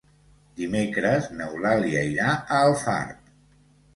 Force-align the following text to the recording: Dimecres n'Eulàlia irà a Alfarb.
Dimecres 0.59 1.27
n'Eulàlia 1.41 2.03
irà 2.13 2.31
a 2.39 2.61
Alfarb. 2.71 3.31